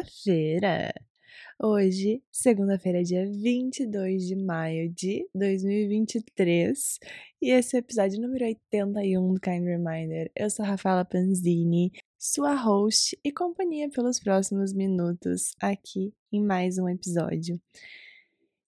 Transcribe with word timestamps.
segunda-feira. 0.00 0.92
Hoje, 1.62 2.22
segunda-feira, 2.32 3.02
dia 3.02 3.30
22 3.30 4.26
de 4.26 4.34
maio 4.34 4.90
de 4.90 5.28
2023, 5.34 6.98
e 7.42 7.50
esse 7.50 7.76
é 7.76 7.78
o 7.78 7.80
episódio 7.80 8.20
número 8.20 8.44
81 8.46 9.34
do 9.34 9.40
Kind 9.40 9.64
Reminder. 9.64 10.30
Eu 10.34 10.48
sou 10.48 10.64
a 10.64 10.68
Rafaela 10.68 11.04
Panzini, 11.04 11.92
sua 12.18 12.54
host 12.54 13.18
e 13.22 13.30
companhia 13.30 13.90
pelos 13.90 14.18
próximos 14.18 14.72
minutos 14.72 15.52
aqui 15.60 16.12
em 16.32 16.42
mais 16.42 16.78
um 16.78 16.88
episódio. 16.88 17.60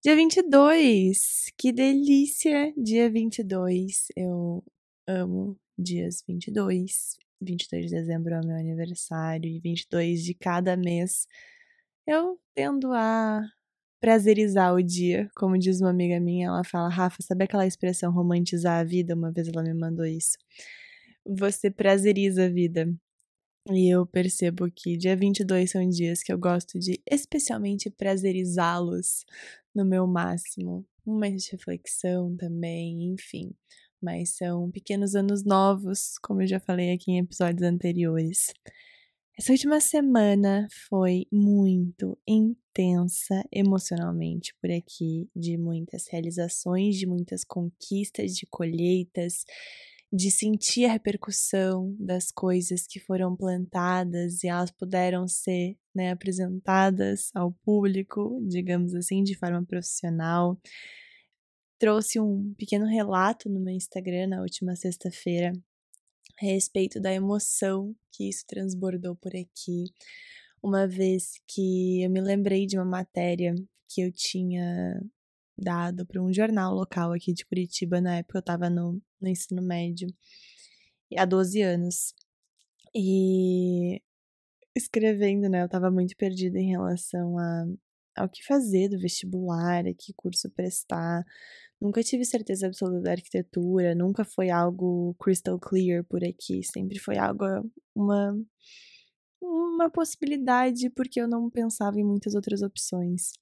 Dia 0.04 0.14
22, 0.14 1.52
que 1.56 1.72
delícia! 1.72 2.74
Dia 2.76 3.08
22, 3.10 4.08
eu 4.16 4.62
amo 5.06 5.56
dias 5.78 6.22
22. 6.28 7.16
22 7.42 7.86
de 7.86 7.90
dezembro 7.90 8.34
é 8.34 8.40
o 8.40 8.46
meu 8.46 8.56
aniversário 8.56 9.48
e 9.50 9.60
22 9.60 10.22
de 10.22 10.34
cada 10.34 10.76
mês 10.76 11.26
eu 12.06 12.38
tendo 12.54 12.92
a 12.92 13.42
prazerizar 14.00 14.74
o 14.74 14.82
dia, 14.82 15.30
como 15.36 15.56
diz 15.56 15.80
uma 15.80 15.90
amiga 15.90 16.18
minha, 16.18 16.48
ela 16.48 16.64
fala, 16.64 16.88
Rafa, 16.88 17.22
sabe 17.22 17.44
aquela 17.44 17.66
expressão 17.66 18.12
romantizar 18.12 18.80
a 18.80 18.84
vida? 18.84 19.14
Uma 19.14 19.30
vez 19.30 19.48
ela 19.48 19.62
me 19.62 19.74
mandou 19.74 20.04
isso. 20.04 20.36
Você 21.24 21.70
prazeriza 21.70 22.46
a 22.46 22.48
vida. 22.48 22.92
E 23.70 23.88
eu 23.94 24.04
percebo 24.04 24.68
que 24.74 24.96
dia 24.96 25.16
22 25.16 25.70
são 25.70 25.88
dias 25.88 26.20
que 26.20 26.32
eu 26.32 26.38
gosto 26.38 26.80
de 26.80 27.00
especialmente 27.08 27.88
prazerizá-los 27.90 29.24
no 29.72 29.84
meu 29.84 30.04
máximo. 30.04 30.84
Um 31.06 31.16
mês 31.16 31.44
de 31.44 31.52
reflexão 31.52 32.36
também, 32.36 33.12
enfim 33.12 33.54
mas 34.02 34.36
são 34.36 34.70
pequenos 34.70 35.14
anos 35.14 35.44
novos, 35.44 36.18
como 36.22 36.42
eu 36.42 36.46
já 36.46 36.60
falei 36.60 36.92
aqui 36.92 37.12
em 37.12 37.18
episódios 37.18 37.62
anteriores. 37.62 38.52
Essa 39.38 39.52
última 39.52 39.80
semana 39.80 40.66
foi 40.88 41.26
muito 41.32 42.18
intensa 42.28 43.42
emocionalmente 43.50 44.54
por 44.60 44.70
aqui, 44.70 45.28
de 45.34 45.56
muitas 45.56 46.06
realizações, 46.08 46.96
de 46.96 47.06
muitas 47.06 47.42
conquistas, 47.42 48.32
de 48.34 48.46
colheitas, 48.46 49.44
de 50.12 50.30
sentir 50.30 50.84
a 50.84 50.92
repercussão 50.92 51.96
das 51.98 52.30
coisas 52.30 52.86
que 52.86 53.00
foram 53.00 53.34
plantadas 53.34 54.44
e 54.44 54.48
elas 54.48 54.70
puderam 54.70 55.26
ser 55.26 55.78
né, 55.94 56.10
apresentadas 56.10 57.30
ao 57.34 57.52
público, 57.64 58.38
digamos 58.46 58.94
assim, 58.94 59.22
de 59.22 59.34
forma 59.34 59.64
profissional 59.64 60.60
trouxe 61.82 62.20
um 62.20 62.54
pequeno 62.54 62.86
relato 62.86 63.48
no 63.50 63.58
meu 63.58 63.74
Instagram 63.74 64.28
na 64.28 64.40
última 64.40 64.76
sexta-feira 64.76 65.52
a 66.40 66.44
respeito 66.46 67.00
da 67.00 67.12
emoção 67.12 67.92
que 68.12 68.28
isso 68.28 68.44
transbordou 68.46 69.16
por 69.16 69.32
aqui. 69.34 69.86
Uma 70.62 70.86
vez 70.86 71.40
que 71.48 72.04
eu 72.04 72.08
me 72.08 72.20
lembrei 72.20 72.66
de 72.66 72.78
uma 72.78 72.84
matéria 72.84 73.52
que 73.88 74.00
eu 74.00 74.12
tinha 74.12 75.02
dado 75.58 76.06
para 76.06 76.22
um 76.22 76.32
jornal 76.32 76.72
local 76.72 77.12
aqui 77.12 77.32
de 77.32 77.44
Curitiba, 77.44 78.00
na 78.00 78.18
época 78.18 78.38
eu 78.38 78.42
estava 78.42 78.70
no, 78.70 79.02
no 79.20 79.28
ensino 79.28 79.60
médio, 79.60 80.06
há 81.18 81.24
12 81.24 81.62
anos. 81.62 82.14
E 82.94 84.00
escrevendo, 84.76 85.48
né, 85.48 85.62
eu 85.62 85.66
estava 85.66 85.90
muito 85.90 86.16
perdida 86.16 86.60
em 86.60 86.70
relação 86.70 87.36
a, 87.36 87.64
ao 88.14 88.28
que 88.28 88.44
fazer 88.44 88.88
do 88.88 89.00
vestibular, 89.00 89.84
a 89.84 89.92
que 89.92 90.12
curso 90.14 90.48
prestar, 90.48 91.24
Nunca 91.82 92.00
tive 92.00 92.24
certeza 92.24 92.68
absoluta 92.68 93.00
da 93.00 93.10
arquitetura, 93.10 93.92
nunca 93.92 94.24
foi 94.24 94.50
algo 94.50 95.16
crystal 95.18 95.58
clear 95.58 96.04
por 96.04 96.22
aqui, 96.22 96.62
sempre 96.62 96.96
foi 96.96 97.18
algo, 97.18 97.44
uma, 97.92 98.38
uma 99.42 99.90
possibilidade, 99.90 100.88
porque 100.90 101.20
eu 101.20 101.26
não 101.26 101.50
pensava 101.50 101.98
em 101.98 102.04
muitas 102.04 102.36
outras 102.36 102.62
opções. 102.62 103.32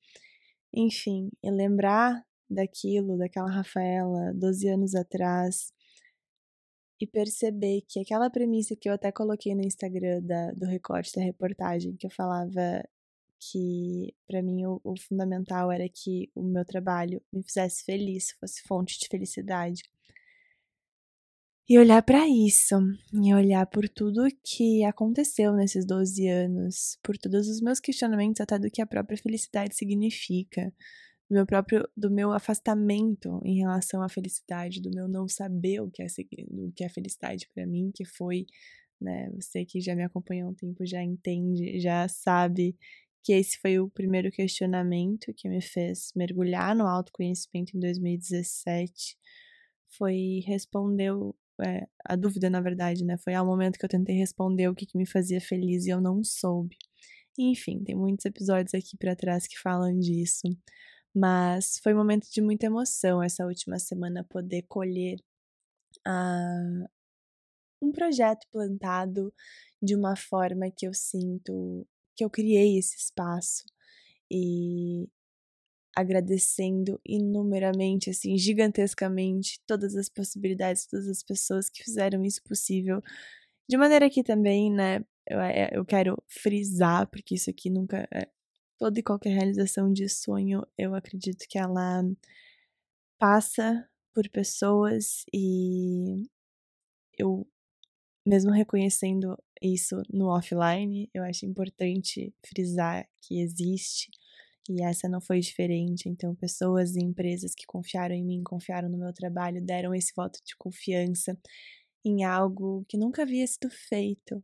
Enfim, 0.75 1.29
e 1.45 1.51
lembrar 1.51 2.25
daquilo, 2.49 3.19
daquela 3.19 3.51
Rafaela, 3.51 4.33
12 4.35 4.69
anos 4.69 4.95
atrás, 4.95 5.71
e 6.99 7.07
perceber 7.07 7.83
que 7.87 8.01
aquela 8.01 8.31
premissa 8.31 8.75
que 8.75 8.89
eu 8.89 8.95
até 8.95 9.13
coloquei 9.13 9.55
no 9.55 9.61
Instagram 9.63 10.23
da, 10.23 10.51
do 10.53 10.65
recorte 10.65 11.15
da 11.15 11.23
reportagem, 11.23 11.95
que 11.95 12.07
eu 12.07 12.11
falava 12.11 12.83
que 13.41 14.15
para 14.29 14.43
mim 14.43 14.67
o, 14.67 14.81
o, 14.85 14.95
fundamental 15.01 15.73
era 15.73 15.89
que 15.89 16.31
o 16.35 16.43
meu 16.43 16.65
trabalho 16.65 17.23
me 17.33 17.43
fizesse 17.43 17.85
feliz, 17.85 18.33
fosse 18.39 18.63
fonte 18.63 18.99
de 18.99 19.09
felicidade. 19.09 19.83
E 21.69 21.79
olhar 21.79 22.03
para 22.03 22.29
isso, 22.29 22.77
e 23.13 23.33
olhar 23.33 23.65
por 23.67 23.89
tudo 23.89 24.27
que 24.45 24.85
aconteceu 24.85 25.53
nesses 25.53 25.87
12 25.87 26.27
anos, 26.29 26.99
por 27.03 27.17
todos 27.17 27.49
os 27.49 27.61
meus 27.61 27.79
questionamentos 27.79 28.41
até 28.41 28.59
do 28.59 28.71
que 28.71 28.83
a 28.83 28.87
própria 28.87 29.17
felicidade 29.17 29.77
significa, 29.77 30.73
do 31.31 31.35
meu 31.35 31.47
próprio 31.47 31.89
do 31.97 32.11
meu 32.11 32.33
afastamento 32.33 33.41
em 33.45 33.59
relação 33.59 34.03
à 34.03 34.09
felicidade, 34.09 34.83
do 34.83 34.91
meu 34.91 35.07
não 35.07 35.29
saber 35.29 35.81
o 35.81 35.89
que 35.89 36.03
é 36.03 36.07
o 36.49 36.73
que 36.73 36.83
é 36.83 36.89
felicidade 36.89 37.49
para 37.55 37.65
mim, 37.65 37.93
que 37.95 38.05
foi, 38.05 38.47
né, 39.01 39.31
você 39.31 39.65
que 39.65 39.81
já 39.81 39.95
me 39.95 40.03
acompanhou 40.03 40.51
um 40.51 40.55
tempo 40.55 40.85
já 40.85 41.03
entende, 41.05 41.79
já 41.79 42.09
sabe 42.09 42.77
que 43.23 43.33
esse 43.33 43.59
foi 43.59 43.79
o 43.79 43.91
primeiro 43.91 44.31
questionamento 44.31 45.33
que 45.35 45.49
me 45.49 45.61
fez 45.61 46.13
mergulhar 46.17 46.75
no 46.75 46.87
autoconhecimento 46.87 47.77
em 47.77 47.81
2017. 47.81 49.17
Foi 49.99 50.43
responder 50.47 51.13
é, 51.63 51.87
a 52.05 52.17
dúvida, 52.17 52.49
na 52.51 52.61
verdade, 52.61 53.05
né? 53.05 53.17
Foi 53.19 53.35
ao 53.35 53.45
momento 53.47 53.79
que 53.79 53.85
eu 53.85 53.89
tentei 53.89 54.17
responder 54.17 54.69
o 54.69 54.75
que, 54.75 54.87
que 54.87 54.99
me 54.99 55.07
fazia 55.07 55.41
feliz 55.41 55.87
e 55.87 55.91
eu 55.91 56.01
não 56.01 56.25
soube. 56.25 56.77
Enfim, 57.39 57.83
tem 57.85 57.95
muitos 57.95 58.25
episódios 58.27 58.75
aqui 58.75 58.97
para 58.97 59.17
trás 59.17 59.47
que 59.47 59.59
falam 59.59 59.99
disso. 59.99 60.43
Mas 61.15 61.79
foi 61.83 61.95
um 61.95 61.99
momento 61.99 62.29
de 62.31 62.41
muita 62.41 62.67
emoção 62.67 63.23
essa 63.23 63.45
última 63.47 63.79
semana 63.79 64.25
poder 64.25 64.63
colher 64.69 65.19
a, 66.07 66.87
um 67.83 67.93
projeto 67.93 68.47
plantado 68.53 69.33
de 69.83 69.95
uma 69.97 70.17
forma 70.17 70.71
que 70.71 70.87
eu 70.87 70.95
sinto 70.95 71.87
que 72.17 72.25
eu 72.25 72.31
criei 72.31 72.79
esse 72.79 72.97
espaço 72.97 73.65
e 74.31 75.09
agradecendo 75.97 77.01
inumeramente, 77.05 78.11
assim, 78.11 78.37
gigantescamente 78.39 79.61
todas 79.67 79.97
as 79.97 80.09
possibilidades, 80.09 80.87
todas 80.87 81.09
as 81.09 81.23
pessoas 81.23 81.69
que 81.69 81.83
fizeram 81.83 82.25
isso 82.25 82.43
possível. 82.43 83.03
De 83.69 83.77
maneira 83.77 84.09
que 84.11 84.23
também, 84.23 84.73
né, 84.73 85.05
eu, 85.27 85.41
é, 85.41 85.71
eu 85.73 85.85
quero 85.85 86.23
frisar, 86.29 87.09
porque 87.09 87.35
isso 87.35 87.51
aqui 87.51 87.71
nunca 87.71 88.09
é. 88.13 88.29
Toda 88.79 88.99
e 88.99 89.03
qualquer 89.03 89.31
realização 89.31 89.93
de 89.93 90.09
sonho, 90.09 90.67
eu 90.79 90.95
acredito 90.95 91.47
que 91.49 91.59
ela 91.59 92.03
passa 93.19 93.87
por 94.15 94.29
pessoas 94.31 95.25
e 95.33 96.25
eu 97.19 97.47
mesmo 98.31 98.53
reconhecendo 98.53 99.37
isso 99.61 100.01
no 100.09 100.29
offline, 100.29 101.11
eu 101.13 101.25
acho 101.25 101.45
importante 101.45 102.33
frisar 102.47 103.09
que 103.21 103.41
existe 103.41 104.09
e 104.69 104.81
essa 104.85 105.09
não 105.09 105.21
foi 105.21 105.41
diferente. 105.41 106.09
Então, 106.09 106.33
pessoas 106.37 106.95
e 106.95 107.01
empresas 107.01 107.57
que 107.57 107.67
confiaram 107.67 108.15
em 108.15 108.25
mim, 108.25 108.45
confiaram 108.45 108.89
no 108.89 108.97
meu 108.97 109.13
trabalho, 109.13 109.61
deram 109.61 109.93
esse 109.93 110.13
voto 110.15 110.39
de 110.47 110.55
confiança 110.57 111.37
em 112.05 112.23
algo 112.23 112.85
que 112.89 112.97
nunca 112.97 113.23
havia 113.23 113.45
sido 113.49 113.69
feito. 113.69 114.41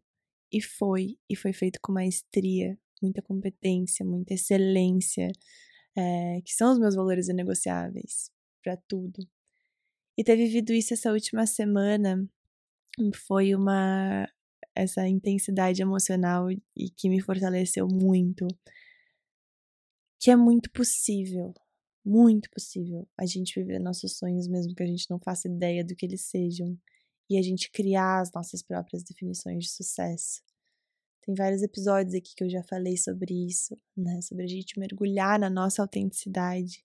E 0.52 0.60
foi, 0.60 1.16
e 1.30 1.36
foi 1.36 1.52
feito 1.52 1.78
com 1.80 1.92
maestria, 1.92 2.76
muita 3.00 3.22
competência, 3.22 4.04
muita 4.04 4.34
excelência, 4.34 5.30
é, 5.96 6.40
que 6.44 6.52
são 6.52 6.72
os 6.72 6.78
meus 6.80 6.96
valores 6.96 7.28
inegociáveis 7.28 8.32
para 8.64 8.76
tudo. 8.88 9.24
E 10.18 10.24
ter 10.24 10.34
vivido 10.34 10.72
isso 10.72 10.92
essa 10.92 11.12
última 11.12 11.46
semana 11.46 12.28
foi 13.14 13.54
uma 13.54 14.28
essa 14.74 15.08
intensidade 15.08 15.80
emocional 15.80 16.50
e 16.50 16.90
que 16.90 17.08
me 17.08 17.20
fortaleceu 17.20 17.88
muito. 17.88 18.46
Que 20.20 20.30
é 20.30 20.36
muito 20.36 20.70
possível, 20.70 21.54
muito 22.04 22.50
possível 22.50 23.08
a 23.18 23.24
gente 23.26 23.58
viver 23.58 23.78
nossos 23.78 24.18
sonhos 24.18 24.46
mesmo 24.46 24.74
que 24.74 24.82
a 24.82 24.86
gente 24.86 25.08
não 25.10 25.18
faça 25.18 25.48
ideia 25.48 25.84
do 25.84 25.96
que 25.96 26.04
eles 26.04 26.22
sejam 26.22 26.78
e 27.28 27.38
a 27.38 27.42
gente 27.42 27.70
criar 27.70 28.20
as 28.20 28.32
nossas 28.32 28.62
próprias 28.62 29.02
definições 29.02 29.64
de 29.64 29.70
sucesso. 29.70 30.42
Tem 31.22 31.34
vários 31.34 31.62
episódios 31.62 32.14
aqui 32.14 32.34
que 32.36 32.44
eu 32.44 32.50
já 32.50 32.62
falei 32.62 32.96
sobre 32.96 33.34
isso, 33.46 33.76
né? 33.96 34.20
Sobre 34.22 34.44
a 34.44 34.46
gente 34.46 34.78
mergulhar 34.78 35.40
na 35.40 35.50
nossa 35.50 35.82
autenticidade 35.82 36.80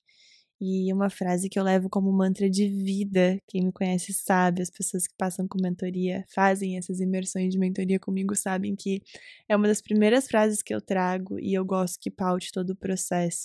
e 0.61 0.93
uma 0.93 1.09
frase 1.09 1.49
que 1.49 1.57
eu 1.57 1.63
levo 1.63 1.89
como 1.89 2.11
mantra 2.11 2.47
de 2.47 2.67
vida, 2.69 3.39
quem 3.47 3.65
me 3.65 3.71
conhece 3.71 4.13
sabe, 4.13 4.61
as 4.61 4.69
pessoas 4.69 5.07
que 5.07 5.15
passam 5.17 5.47
com 5.47 5.59
mentoria, 5.59 6.23
fazem 6.33 6.77
essas 6.77 6.99
imersões 6.99 7.51
de 7.51 7.57
mentoria 7.57 7.99
comigo, 7.99 8.35
sabem 8.35 8.75
que 8.75 9.01
é 9.49 9.55
uma 9.55 9.67
das 9.67 9.81
primeiras 9.81 10.27
frases 10.27 10.61
que 10.61 10.73
eu 10.73 10.79
trago 10.79 11.39
e 11.39 11.53
eu 11.53 11.65
gosto 11.65 11.99
que 11.99 12.11
paute 12.11 12.51
todo 12.51 12.71
o 12.71 12.75
processo, 12.75 13.43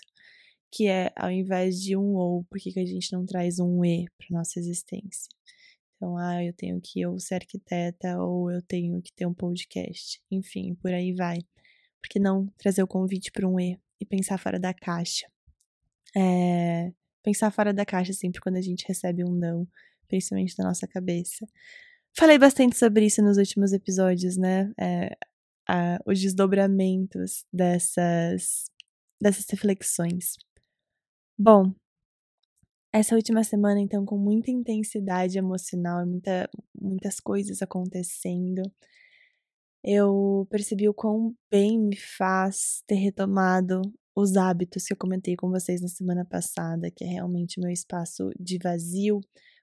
que 0.70 0.88
é 0.88 1.10
ao 1.16 1.30
invés 1.30 1.80
de 1.80 1.96
um 1.96 2.14
ou, 2.16 2.44
por 2.44 2.58
que, 2.60 2.70
que 2.72 2.80
a 2.80 2.86
gente 2.86 3.12
não 3.12 3.24
traz 3.24 3.58
um 3.58 3.82
e 3.84 4.04
para 4.18 4.36
nossa 4.38 4.58
existência? 4.58 5.28
Então, 5.96 6.18
ah, 6.18 6.44
eu 6.44 6.52
tenho 6.52 6.78
que 6.82 7.06
ou 7.06 7.18
ser 7.18 7.36
arquiteta 7.36 8.18
ou 8.22 8.50
eu 8.50 8.60
tenho 8.62 9.00
que 9.00 9.12
ter 9.14 9.26
um 9.26 9.34
podcast, 9.34 10.20
enfim, 10.30 10.74
por 10.74 10.92
aí 10.92 11.14
vai. 11.14 11.38
por 12.02 12.08
que 12.10 12.18
não 12.18 12.46
trazer 12.58 12.82
o 12.82 12.86
convite 12.86 13.32
para 13.32 13.48
um 13.48 13.58
E 13.58 13.78
e 14.00 14.04
pensar 14.04 14.38
fora 14.38 14.58
da 14.58 14.74
caixa? 14.74 15.26
É, 16.16 16.92
pensar 17.26 17.50
fora 17.50 17.75
da 17.75 17.84
caixa 17.84 18.12
sempre 18.12 18.40
quando 18.40 18.55
a 18.55 18.61
gente 18.61 18.87
recebe 18.87 19.25
um 19.25 19.32
não, 19.32 19.67
principalmente 20.06 20.56
da 20.56 20.62
nossa 20.62 20.87
cabeça. 20.87 21.44
Falei 22.17 22.38
bastante 22.38 22.76
sobre 22.76 23.05
isso 23.06 23.20
nos 23.20 23.37
últimos 23.37 23.73
episódios, 23.73 24.37
né? 24.37 24.73
É, 24.81 25.17
a, 25.69 25.99
os 26.06 26.20
desdobramentos 26.20 27.44
dessas, 27.52 28.70
dessas 29.20 29.44
reflexões. 29.50 30.37
Bom, 31.37 31.75
essa 32.93 33.17
última 33.17 33.43
semana, 33.43 33.81
então, 33.81 34.06
com 34.06 34.17
muita 34.17 34.52
intensidade 34.52 35.37
emocional 35.37 36.06
muita, 36.06 36.49
muitas 36.81 37.19
coisas 37.19 37.61
acontecendo, 37.61 38.62
eu 39.82 40.46
percebi 40.49 40.88
o 40.88 40.94
quão 40.94 41.34
bem 41.50 41.78
me 41.78 41.96
faz 41.96 42.82
ter 42.87 42.94
retomado 42.94 43.82
os 44.16 44.34
hábitos 44.36 44.86
que 44.86 44.94
eu 44.94 44.96
comentei 44.96 45.36
com 45.36 45.50
vocês 45.50 45.82
na 45.82 45.88
semana 45.88 46.24
passada, 46.24 46.90
que 46.90 47.04
é 47.04 47.06
realmente 47.06 47.60
meu 47.60 47.70
espaço 47.70 48.30
de 48.40 48.58
vazio, 48.58 49.20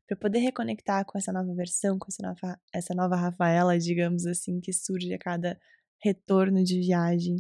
para 0.08 0.16
poder 0.16 0.40
reconectar 0.40 1.04
com 1.06 1.18
essa 1.18 1.34
nova 1.34 1.54
versão, 1.56 1.98
com 1.98 2.06
essa 2.08 2.22
nova, 2.22 2.60
essa 2.72 2.94
nova 2.94 3.16
Rafaela, 3.16 3.80
digamos 3.80 4.28
assim, 4.28 4.62
que 4.62 4.72
surge 4.72 5.12
a 5.12 5.18
cada 5.18 5.60
retorno 6.04 6.64
de 6.64 6.80
viagem. 6.80 7.38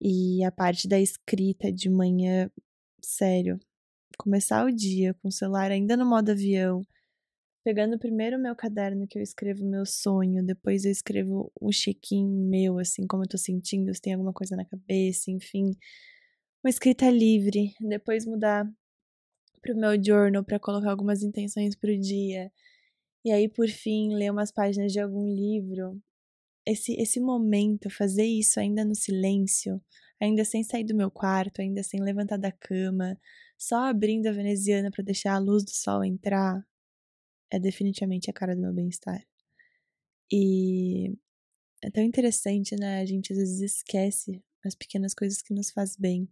E 0.00 0.42
a 0.44 0.50
parte 0.50 0.88
da 0.88 0.98
escrita 0.98 1.70
de 1.70 1.90
manhã, 1.90 2.50
sério, 3.02 3.58
começar 4.18 4.64
o 4.64 4.72
dia 4.72 5.14
com 5.14 5.28
o 5.28 5.32
celular 5.32 5.70
ainda 5.70 5.96
no 5.96 6.06
modo 6.06 6.30
avião, 6.30 6.82
pegando 7.64 7.98
primeiro 7.98 8.38
o 8.38 8.40
meu 8.40 8.56
caderno 8.56 9.06
que 9.06 9.18
eu 9.18 9.22
escrevo 9.22 9.64
meu 9.64 9.84
sonho, 9.84 10.44
depois 10.44 10.84
eu 10.86 10.92
escrevo 10.92 11.52
um 11.60 11.70
check-in 11.70 12.26
meu, 12.26 12.78
assim, 12.78 13.06
como 13.06 13.24
eu 13.24 13.28
tô 13.28 13.36
sentindo, 13.36 13.92
se 13.94 14.00
tem 14.00 14.14
alguma 14.14 14.32
coisa 14.32 14.56
na 14.56 14.64
cabeça, 14.64 15.30
enfim. 15.30 15.72
Uma 16.66 16.70
escrita 16.70 17.08
livre, 17.08 17.76
depois 17.80 18.26
mudar 18.26 18.68
pro 19.62 19.76
meu 19.76 19.92
journal 20.04 20.42
para 20.42 20.58
colocar 20.58 20.90
algumas 20.90 21.22
intenções 21.22 21.76
pro 21.76 21.96
dia. 21.96 22.50
E 23.24 23.30
aí, 23.30 23.48
por 23.48 23.68
fim, 23.68 24.16
ler 24.16 24.32
umas 24.32 24.50
páginas 24.50 24.90
de 24.90 24.98
algum 24.98 25.32
livro. 25.32 26.02
Esse, 26.66 26.94
esse 27.00 27.20
momento, 27.20 27.88
fazer 27.88 28.24
isso 28.24 28.58
ainda 28.58 28.84
no 28.84 28.96
silêncio, 28.96 29.80
ainda 30.20 30.44
sem 30.44 30.64
sair 30.64 30.82
do 30.82 30.92
meu 30.92 31.08
quarto, 31.08 31.62
ainda 31.62 31.84
sem 31.84 32.02
levantar 32.02 32.36
da 32.36 32.50
cama, 32.50 33.16
só 33.56 33.84
abrindo 33.84 34.26
a 34.26 34.32
veneziana 34.32 34.90
para 34.90 35.04
deixar 35.04 35.34
a 35.34 35.38
luz 35.38 35.62
do 35.62 35.70
sol 35.70 36.02
entrar, 36.02 36.66
é 37.48 37.60
definitivamente 37.60 38.28
a 38.28 38.32
cara 38.32 38.56
do 38.56 38.62
meu 38.62 38.72
bem-estar. 38.72 39.24
E 40.32 41.16
é 41.80 41.92
tão 41.92 42.02
interessante, 42.02 42.74
né? 42.74 43.02
A 43.02 43.06
gente 43.06 43.32
às 43.32 43.38
vezes 43.38 43.60
esquece 43.60 44.42
as 44.64 44.74
pequenas 44.74 45.14
coisas 45.14 45.40
que 45.40 45.54
nos 45.54 45.70
faz 45.70 45.96
bem. 45.96 46.28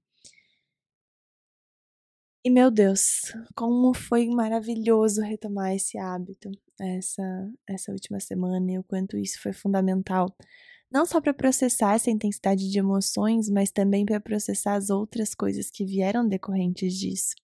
E 2.44 2.50
meu 2.50 2.70
Deus, 2.70 3.32
como 3.54 3.94
foi 3.94 4.28
maravilhoso 4.28 5.22
retomar 5.22 5.74
esse 5.74 5.96
hábito 5.96 6.50
essa, 6.78 7.50
essa 7.66 7.92
última 7.92 8.20
semana 8.20 8.72
e 8.72 8.78
o 8.78 8.84
quanto 8.84 9.16
isso 9.16 9.40
foi 9.40 9.52
fundamental. 9.52 10.34
Não 10.90 11.06
só 11.06 11.20
para 11.20 11.34
processar 11.34 11.94
essa 11.94 12.10
intensidade 12.10 12.70
de 12.70 12.78
emoções, 12.78 13.48
mas 13.48 13.70
também 13.70 14.04
para 14.04 14.20
processar 14.20 14.74
as 14.74 14.90
outras 14.90 15.34
coisas 15.34 15.70
que 15.70 15.84
vieram 15.84 16.28
decorrentes 16.28 16.94
disso. 16.94 17.34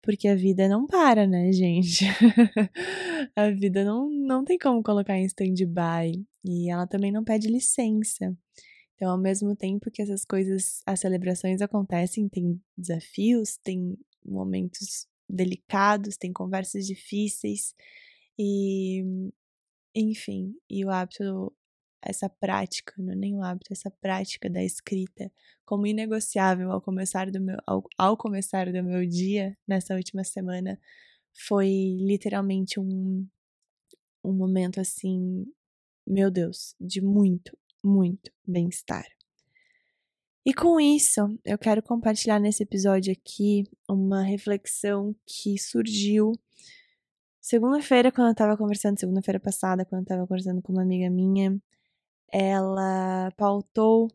Porque 0.00 0.26
a 0.26 0.34
vida 0.34 0.68
não 0.68 0.86
para, 0.86 1.26
né, 1.26 1.52
gente? 1.52 2.04
a 3.36 3.50
vida 3.50 3.84
não, 3.84 4.10
não 4.10 4.44
tem 4.44 4.58
como 4.58 4.82
colocar 4.82 5.16
em 5.16 5.26
stand-by. 5.26 6.24
E 6.44 6.70
ela 6.70 6.88
também 6.88 7.12
não 7.12 7.22
pede 7.22 7.48
licença. 7.48 8.36
Então, 8.96 9.10
ao 9.10 9.18
mesmo 9.18 9.54
tempo 9.54 9.90
que 9.90 10.02
essas 10.02 10.24
coisas, 10.24 10.80
as 10.84 11.00
celebrações 11.00 11.62
acontecem, 11.62 12.28
tem 12.28 12.60
desafios, 12.76 13.58
tem 13.58 13.96
momentos 14.24 15.06
delicados, 15.28 16.16
tem 16.16 16.32
conversas 16.32 16.86
difíceis 16.86 17.74
e 18.38 19.02
enfim, 19.94 20.54
e 20.70 20.84
o 20.84 20.90
hábito 20.90 21.52
essa 22.04 22.28
prática, 22.28 22.94
não 22.98 23.12
é 23.12 23.16
nem 23.16 23.36
o 23.36 23.42
hábito, 23.42 23.72
essa 23.72 23.90
prática 23.90 24.50
da 24.50 24.62
escrita 24.64 25.30
como 25.64 25.86
inegociável 25.86 26.72
ao 26.72 26.80
começar 26.80 27.30
do 27.30 27.40
meu 27.40 27.56
ao, 27.66 27.84
ao 27.98 28.16
começar 28.16 28.72
do 28.72 28.82
meu 28.82 29.06
dia 29.06 29.56
nessa 29.66 29.94
última 29.94 30.24
semana 30.24 30.78
foi 31.32 31.96
literalmente 32.00 32.80
um 32.80 33.26
um 34.24 34.32
momento 34.32 34.80
assim, 34.80 35.46
meu 36.06 36.30
Deus, 36.30 36.74
de 36.80 37.00
muito, 37.00 37.56
muito 37.82 38.30
bem-estar. 38.46 39.04
E 40.44 40.52
com 40.52 40.80
isso, 40.80 41.20
eu 41.44 41.56
quero 41.56 41.80
compartilhar 41.80 42.40
nesse 42.40 42.64
episódio 42.64 43.12
aqui 43.12 43.62
uma 43.88 44.22
reflexão 44.22 45.14
que 45.24 45.56
surgiu 45.56 46.32
segunda-feira, 47.40 48.10
quando 48.10 48.30
eu 48.30 48.34
tava 48.34 48.56
conversando, 48.56 48.98
segunda-feira 48.98 49.38
passada, 49.38 49.84
quando 49.84 50.02
eu 50.02 50.06
tava 50.06 50.26
conversando 50.26 50.60
com 50.60 50.72
uma 50.72 50.82
amiga 50.82 51.08
minha. 51.08 51.56
Ela 52.32 53.30
pautou 53.36 54.08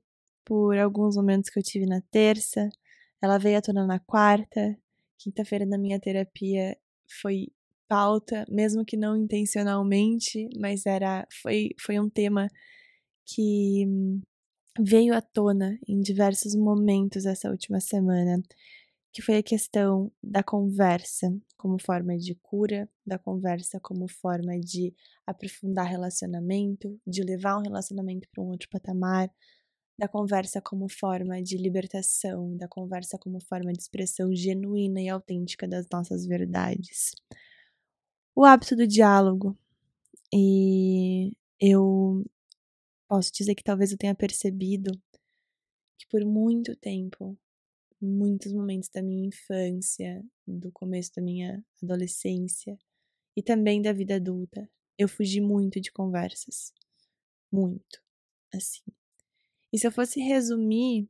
por 0.46 0.78
alguns 0.78 1.16
momentos 1.16 1.50
que 1.50 1.60
eu 1.60 1.64
tive 1.64 1.86
na 1.86 2.02
terça, 2.12 2.70
ela 3.22 3.38
veio 3.38 3.58
à 3.60 3.62
tona 3.62 3.86
na 3.86 4.00
quarta, 4.00 4.78
quinta-feira 5.18 5.66
da 5.66 5.78
minha 5.78 6.00
terapia 6.00 6.78
foi 7.22 7.48
pauta, 7.88 8.46
mesmo 8.50 8.84
que 8.86 8.98
não 8.98 9.16
intencionalmente, 9.16 10.50
mas 10.60 10.86
era 10.86 11.26
foi 11.42 11.70
foi 11.80 12.00
um 12.00 12.10
tema 12.10 12.50
que 13.26 13.86
veio 14.80 15.14
à 15.14 15.22
tona 15.22 15.80
em 15.88 16.00
diversos 16.00 16.56
momentos 16.56 17.26
essa 17.26 17.50
última 17.50 17.80
semana, 17.80 18.42
que 19.12 19.22
foi 19.22 19.38
a 19.38 19.44
questão 19.44 20.12
da 20.22 20.44
conversa 20.44 21.36
como 21.58 21.82
forma 21.82 22.18
de 22.18 22.36
cura, 22.36 22.90
da 23.06 23.18
conversa 23.18 23.80
como 23.80 24.08
forma 24.08 24.60
de 24.60 24.94
aprofundar 25.26 25.88
relacionamento, 25.88 27.00
de 27.06 27.24
levar 27.24 27.58
um 27.58 27.64
relacionamento 27.64 28.28
para 28.30 28.44
um 28.44 28.50
outro 28.50 28.70
patamar, 28.70 29.32
da 29.98 30.08
conversa 30.08 30.62
como 30.62 30.88
forma 30.88 31.42
de 31.42 31.58
libertação, 31.58 32.56
da 32.56 32.68
conversa 32.68 33.18
como 33.18 33.42
forma 33.42 33.74
de 33.74 33.80
expressão 33.80 34.34
genuína 34.36 35.02
e 35.02 35.10
autêntica 35.10 35.68
das 35.68 35.88
nossas 35.92 36.26
verdades. 36.28 37.14
O 38.36 38.46
hábito 38.46 38.76
do 38.76 38.86
diálogo. 38.86 39.58
E 40.32 41.32
eu 41.60 42.24
posso 43.08 43.32
dizer 43.32 43.56
que 43.56 43.64
talvez 43.64 43.92
eu 43.92 43.98
tenha 43.98 44.16
percebido 44.16 44.92
que 45.98 46.08
por 46.10 46.24
muito 46.26 46.76
tempo, 46.76 47.38
muitos 48.02 48.54
momentos 48.54 48.90
da 48.90 49.02
minha 49.02 49.28
infância, 49.28 50.24
do 50.46 50.72
começo 50.72 51.12
da 51.16 51.22
minha 51.22 51.64
adolescência 51.82 52.78
e 53.36 53.42
também 53.42 53.82
da 53.82 53.92
vida 53.92 54.16
adulta, 54.16 54.70
eu 54.98 55.08
fugi 55.08 55.42
muito 55.42 55.80
de 55.80 55.92
conversas. 55.92 56.74
Muito. 57.52 58.02
Assim. 58.54 58.84
E 59.72 59.78
se 59.78 59.88
eu 59.88 59.92
fosse 59.92 60.20
resumir, 60.20 61.10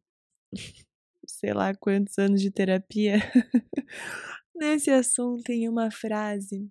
sei 1.28 1.54
lá 1.54 1.74
quantos 1.76 2.18
anos 2.18 2.42
de 2.42 2.52
terapia 2.52 3.18
nesse 4.56 4.90
assunto 4.90 5.50
em 5.50 5.70
uma 5.70 5.92
frase, 5.92 6.70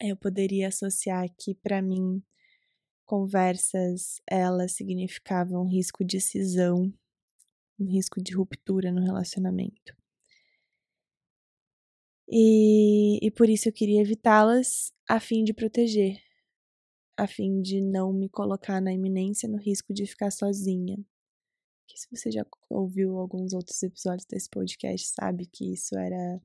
eu 0.00 0.16
poderia 0.16 0.68
associar 0.68 1.28
que 1.38 1.54
para 1.54 1.80
mim 1.80 2.22
conversas 3.06 4.20
elas 4.26 4.72
significavam 4.72 5.64
risco 5.64 6.04
de 6.04 6.20
cisão, 6.20 6.92
um 7.78 7.86
risco 7.86 8.22
de 8.22 8.34
ruptura 8.34 8.92
no 8.92 9.02
relacionamento. 9.02 9.96
E, 12.28 13.24
e 13.24 13.30
por 13.30 13.48
isso 13.48 13.68
eu 13.68 13.72
queria 13.72 14.00
evitá-las 14.00 14.92
a 15.08 15.20
fim 15.20 15.44
de 15.44 15.54
proteger, 15.54 16.20
a 17.16 17.26
fim 17.26 17.62
de 17.62 17.80
não 17.80 18.12
me 18.12 18.28
colocar 18.28 18.80
na 18.80 18.92
iminência 18.92 19.48
no 19.48 19.58
risco 19.58 19.94
de 19.94 20.06
ficar 20.06 20.30
sozinha. 20.32 20.96
Que 21.86 21.98
se 21.98 22.08
você 22.10 22.30
já 22.32 22.44
ouviu 22.68 23.16
alguns 23.18 23.52
outros 23.52 23.80
episódios 23.82 24.26
desse 24.26 24.50
podcast, 24.50 25.08
sabe 25.08 25.46
que 25.46 25.72
isso 25.72 25.96
era 25.96 26.40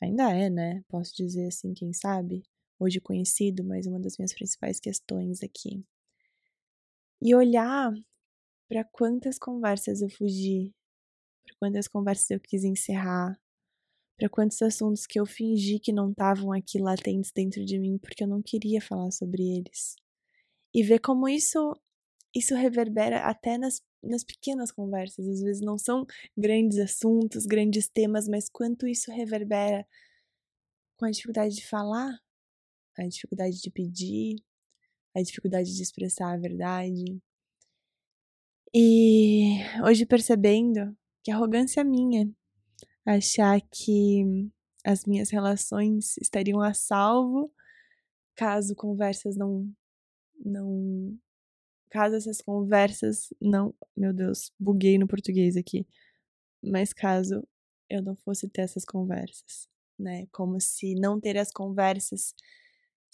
ainda 0.00 0.32
é, 0.32 0.48
né? 0.48 0.82
Posso 0.88 1.14
dizer 1.14 1.48
assim, 1.48 1.74
quem 1.74 1.92
sabe, 1.92 2.42
hoje 2.78 3.00
conhecido, 3.00 3.64
mas 3.64 3.86
uma 3.86 4.00
das 4.00 4.16
minhas 4.16 4.32
principais 4.32 4.80
questões 4.80 5.42
aqui. 5.42 5.84
E 7.20 7.34
olhar 7.34 7.92
para 8.68 8.84
quantas 8.84 9.38
conversas 9.38 10.02
eu 10.02 10.08
fugi, 10.08 10.74
para 11.44 11.54
quantas 11.58 11.88
conversas 11.88 12.30
eu 12.30 12.40
quis 12.40 12.64
encerrar, 12.64 13.38
para 14.16 14.28
quantos 14.28 14.60
assuntos 14.62 15.06
que 15.06 15.18
eu 15.18 15.26
fingi 15.26 15.78
que 15.78 15.92
não 15.92 16.10
estavam 16.10 16.52
aqui 16.52 16.78
latentes 16.78 17.32
dentro 17.32 17.64
de 17.64 17.78
mim 17.78 17.98
porque 17.98 18.24
eu 18.24 18.28
não 18.28 18.42
queria 18.42 18.80
falar 18.80 19.10
sobre 19.10 19.42
eles. 19.42 19.96
E 20.72 20.82
ver 20.82 21.00
como 21.00 21.28
isso 21.28 21.74
isso 22.34 22.54
reverbera 22.56 23.20
até 23.20 23.56
nas, 23.56 23.80
nas 24.02 24.24
pequenas 24.24 24.72
conversas. 24.72 25.26
Às 25.28 25.40
vezes 25.40 25.62
não 25.62 25.78
são 25.78 26.04
grandes 26.36 26.78
assuntos, 26.78 27.46
grandes 27.46 27.88
temas, 27.88 28.28
mas 28.28 28.48
quanto 28.48 28.88
isso 28.88 29.12
reverbera 29.12 29.86
com 30.96 31.04
a 31.04 31.10
dificuldade 31.10 31.54
de 31.54 31.66
falar, 31.66 32.18
a 32.98 33.06
dificuldade 33.06 33.60
de 33.60 33.70
pedir, 33.70 34.36
a 35.14 35.22
dificuldade 35.22 35.74
de 35.74 35.82
expressar 35.82 36.32
a 36.32 36.36
verdade. 36.36 37.04
E 38.72 39.58
hoje 39.86 40.04
percebendo 40.04 40.96
que 41.22 41.30
arrogância 41.30 41.80
é 41.80 41.84
minha 41.84 42.28
achar 43.06 43.60
que 43.60 44.50
as 44.84 45.04
minhas 45.04 45.30
relações 45.30 46.16
estariam 46.18 46.60
a 46.60 46.74
salvo 46.74 47.52
caso 48.34 48.74
conversas 48.74 49.36
não 49.36 49.72
não 50.44 51.18
caso 51.90 52.16
essas 52.16 52.40
conversas 52.42 53.32
não, 53.40 53.74
meu 53.96 54.12
Deus, 54.12 54.52
buguei 54.58 54.98
no 54.98 55.06
português 55.06 55.56
aqui. 55.56 55.86
Mas 56.62 56.92
caso 56.92 57.46
eu 57.88 58.02
não 58.02 58.16
fosse 58.16 58.48
ter 58.48 58.62
essas 58.62 58.84
conversas, 58.84 59.68
né? 59.98 60.26
Como 60.32 60.60
se 60.60 60.94
não 60.96 61.20
ter 61.20 61.38
as 61.38 61.52
conversas 61.52 62.34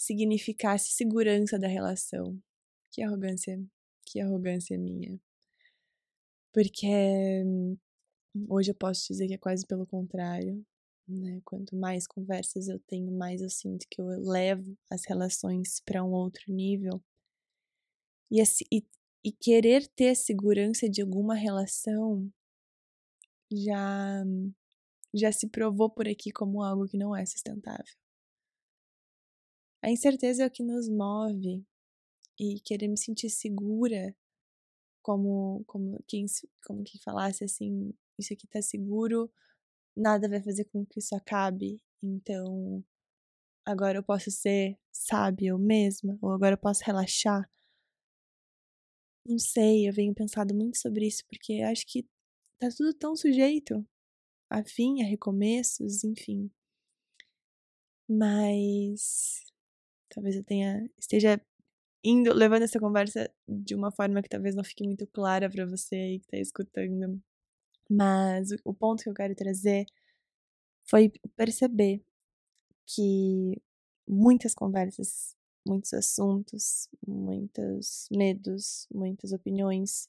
significasse 0.01 0.93
segurança 0.93 1.59
da 1.59 1.69
relação. 1.69 2.41
Que 2.91 3.03
arrogância, 3.03 3.63
que 4.07 4.19
arrogância 4.19 4.79
minha. 4.79 5.21
Porque 6.55 7.45
hoje 8.49 8.71
eu 8.71 8.75
posso 8.75 9.07
dizer 9.09 9.29
que 9.29 9.35
é 9.35 9.39
quase 9.39 9.67
pelo 9.67 9.87
contrário. 9.87 10.65
Né? 11.07 11.43
Quanto 11.45 11.77
mais 11.77 12.07
conversas 12.07 12.67
eu 12.69 12.79
tenho, 12.87 13.13
mais 13.13 13.43
eu 13.43 13.51
sinto 13.51 13.87
que 13.91 14.01
eu 14.01 14.07
levo 14.07 14.75
as 14.91 15.05
relações 15.05 15.81
para 15.85 16.03
um 16.03 16.13
outro 16.13 16.45
nível. 16.49 17.03
E, 18.31 18.43
e, 18.73 18.87
e 19.23 19.33
querer 19.33 19.87
ter 19.89 20.15
segurança 20.15 20.89
de 20.89 21.03
alguma 21.03 21.35
relação 21.35 22.33
já 23.53 24.25
já 25.13 25.33
se 25.33 25.49
provou 25.49 25.91
por 25.91 26.07
aqui 26.09 26.31
como 26.31 26.63
algo 26.63 26.87
que 26.87 26.97
não 26.97 27.15
é 27.15 27.27
sustentável. 27.27 28.00
A 29.83 29.91
incerteza 29.91 30.45
é 30.45 30.47
o 30.47 30.51
que 30.51 30.63
nos 30.63 30.89
move 30.89 31.65
e 32.39 32.61
querer 32.61 32.89
me 32.89 32.99
sentir 32.99 33.31
segura 33.31 34.15
como 35.03 35.65
como 35.67 36.03
quem 36.09 36.27
como 36.67 36.85
quem 36.85 37.01
falasse 37.03 37.45
assim, 37.45 37.93
isso 38.19 38.33
aqui 38.35 38.47
tá 38.49 38.63
seguro, 38.63 39.31
nada 39.97 40.29
vai 40.29 40.43
fazer 40.43 40.65
com 40.67 40.85
que 40.87 41.01
isso 41.01 41.15
acabe. 41.17 41.81
Então, 42.03 42.85
agora 43.67 43.99
eu 43.99 44.03
posso 44.05 44.31
ser 44.31 44.79
sábia 44.93 45.51
eu 45.51 45.59
mesma, 45.59 46.19
ou 46.23 46.33
agora 46.33 46.55
eu 46.55 46.59
posso 46.59 46.83
relaxar. 46.85 47.49
Não 49.27 49.39
sei, 49.39 49.89
eu 49.89 49.93
venho 49.93 50.15
pensado 50.15 50.55
muito 50.55 50.79
sobre 50.79 51.07
isso, 51.07 51.25
porque 51.29 51.63
acho 51.63 51.87
que 51.87 52.07
tá 52.59 52.69
tudo 52.77 52.93
tão 52.95 53.17
sujeito 53.17 53.87
a 54.51 54.65
fim, 54.65 55.03
a 55.03 55.07
recomeços, 55.07 56.05
enfim. 56.05 56.51
Mas 58.09 59.50
talvez 60.11 60.37
eu 60.37 60.45
tenha 60.45 60.89
esteja 60.99 61.41
indo 62.05 62.33
levando 62.33 62.63
essa 62.63 62.81
conversa 62.81 63.31
de 63.49 63.75
uma 63.75 63.91
forma 63.93 64.23
que 64.23 64.29
talvez 64.29 64.55
não 64.55 64.65
fique 64.65 64.85
muito 64.85 65.07
clara 65.07 65.49
para 65.51 65.67
você 65.67 65.97
aí 65.97 66.21
que 66.21 66.27
tá 66.29 66.39
escutando. 66.39 67.23
Mas 67.89 68.51
o 68.65 68.73
ponto 68.75 69.03
que 69.03 69.11
eu 69.11 69.15
quero 69.15 69.35
trazer 69.35 69.87
foi 70.85 71.13
perceber 71.37 72.03
que 72.87 73.61
muitas 74.09 74.55
conversas, 74.55 75.37
muitos 75.67 75.93
assuntos, 75.95 76.89
muitos 77.07 78.09
medos, 78.11 78.87
muitas 78.93 79.33
opiniões 79.33 80.09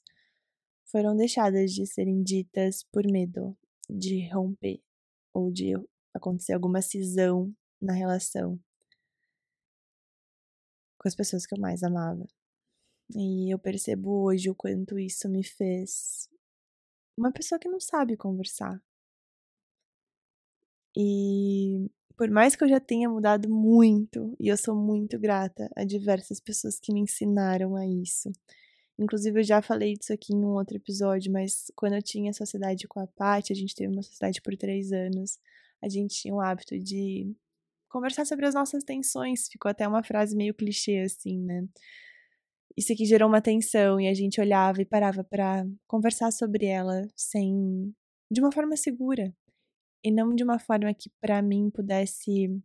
foram 0.86 1.16
deixadas 1.16 1.72
de 1.72 1.86
serem 1.86 2.22
ditas 2.22 2.84
por 2.84 3.04
medo 3.06 3.56
de 3.88 4.28
romper 4.28 4.80
ou 5.34 5.50
de 5.50 5.72
acontecer 6.14 6.52
alguma 6.52 6.82
cisão 6.82 7.54
na 7.80 7.92
relação 7.92 8.60
com 11.02 11.08
as 11.08 11.14
pessoas 11.14 11.44
que 11.44 11.54
eu 11.54 11.60
mais 11.60 11.82
amava. 11.82 12.26
E 13.14 13.52
eu 13.52 13.58
percebo 13.58 14.24
hoje 14.24 14.48
o 14.48 14.54
quanto 14.54 14.98
isso 14.98 15.28
me 15.28 15.44
fez 15.44 16.28
uma 17.16 17.32
pessoa 17.32 17.58
que 17.58 17.68
não 17.68 17.80
sabe 17.80 18.16
conversar. 18.16 18.80
E 20.96 21.90
por 22.16 22.30
mais 22.30 22.54
que 22.54 22.64
eu 22.64 22.68
já 22.68 22.78
tenha 22.80 23.08
mudado 23.08 23.48
muito, 23.50 24.34
e 24.38 24.48
eu 24.48 24.56
sou 24.56 24.74
muito 24.74 25.18
grata 25.18 25.68
a 25.76 25.84
diversas 25.84 26.38
pessoas 26.40 26.78
que 26.78 26.92
me 26.92 27.00
ensinaram 27.00 27.76
a 27.76 27.86
isso. 27.86 28.30
Inclusive, 28.98 29.40
eu 29.40 29.44
já 29.44 29.62
falei 29.62 29.94
disso 29.94 30.12
aqui 30.12 30.34
em 30.34 30.44
um 30.44 30.54
outro 30.54 30.76
episódio, 30.76 31.32
mas 31.32 31.72
quando 31.74 31.94
eu 31.94 32.02
tinha 32.02 32.32
sociedade 32.32 32.86
com 32.86 33.00
a 33.00 33.06
Paty, 33.06 33.52
a 33.52 33.56
gente 33.56 33.74
teve 33.74 33.92
uma 33.92 34.02
sociedade 34.02 34.40
por 34.40 34.56
três 34.56 34.92
anos, 34.92 35.38
a 35.82 35.88
gente 35.88 36.14
tinha 36.14 36.34
o 36.34 36.40
hábito 36.40 36.78
de 36.78 37.34
conversar 37.92 38.24
sobre 38.24 38.46
as 38.46 38.54
nossas 38.54 38.82
tensões. 38.82 39.48
Ficou 39.48 39.70
até 39.70 39.86
uma 39.86 40.02
frase 40.02 40.36
meio 40.36 40.54
clichê, 40.54 41.00
assim, 41.00 41.38
né? 41.38 41.68
Isso 42.76 42.92
aqui 42.92 43.04
gerou 43.04 43.28
uma 43.28 43.42
tensão 43.42 44.00
e 44.00 44.08
a 44.08 44.14
gente 44.14 44.40
olhava 44.40 44.80
e 44.80 44.86
parava 44.86 45.22
para 45.22 45.66
conversar 45.86 46.32
sobre 46.32 46.66
ela 46.66 47.06
sem. 47.14 47.94
de 48.30 48.40
uma 48.40 48.50
forma 48.50 48.76
segura. 48.76 49.34
E 50.04 50.10
não 50.10 50.34
de 50.34 50.42
uma 50.42 50.58
forma 50.58 50.92
que 50.94 51.10
para 51.20 51.40
mim 51.42 51.70
pudesse 51.70 52.60